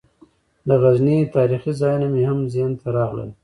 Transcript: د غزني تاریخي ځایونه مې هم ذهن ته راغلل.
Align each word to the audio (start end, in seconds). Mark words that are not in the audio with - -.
د 0.67 0.69
غزني 0.81 1.17
تاریخي 1.35 1.71
ځایونه 1.81 2.07
مې 2.13 2.21
هم 2.29 2.39
ذهن 2.53 2.71
ته 2.81 2.87
راغلل. 2.97 3.29